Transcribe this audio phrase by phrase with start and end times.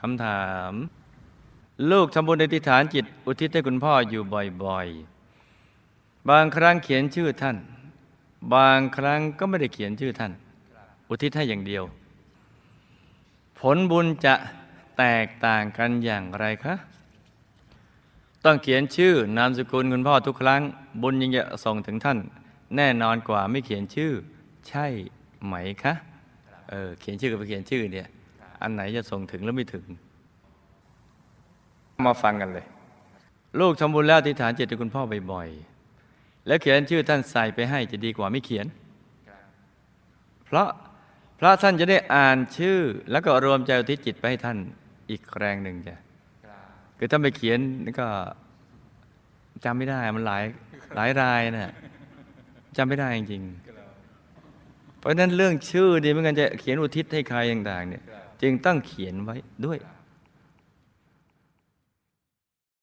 [0.00, 0.72] คำถาม
[1.90, 4.22] ลูกทำบุญอธิฐานจิต อุทิศให้คุณพ่ออยู่
[4.64, 7.56] บ่อยๆ บางครั้งเขียนชื่อท่าน
[8.54, 10.32] บางครั้งก็ไม่ได้เขียนชื่อท่าน
[11.08, 11.84] อุทิศให้อย่างเดียว
[13.58, 14.34] ผลบุญจะ
[14.98, 16.74] แตกต่างกันอย่างไรคะ
[18.44, 20.62] ต้องเขียนชื่อนามสกุลคุณพ่อทุกครั้ง
[21.02, 22.18] บุญยังจะส่งถึงท่าน
[22.76, 24.12] แน่นอนกว่าไม่เขียนชื่อ
[24.68, 24.86] ใช่
[25.44, 25.94] ไหมคะ
[26.70, 28.08] เออเขียนชื่อกับไปเขียนชื่อเนี่ย
[28.62, 29.84] อันไหนจะส่งถึงแล้วไม่ถึง
[32.06, 32.66] มาฟังกันเลย
[33.60, 38.66] ลูกทำบุญแล้วอธิษฐานจิตคุณพ่อบ่อยๆ แล้วเขียนชื่อท่านใส่ไปให้จะดีกว่าไม่เขียน
[40.46, 40.68] เพราะ
[41.38, 42.78] พระท่านจะได้อ่านชื่อ
[43.10, 44.58] แล้วก็รวมใจอุทิศจิตไปให้ท่าน
[45.10, 45.96] อีกแรงหนึ่งจ้ะ
[46.98, 47.58] คือถ้าไปเขียน
[48.00, 48.06] ก็
[49.64, 50.44] จำไม่ได้มันหลาย
[50.96, 51.72] หลายรายนะ
[52.76, 58.02] จำไม่ได้จริงๆเพราะฉะนั้นเรื่องชื่อนี่เมื่อกันจะเขียนอุทิศให้ใครต่างๆเนี่ย
[58.42, 59.78] จึงต้องเขียนไว้ด้วย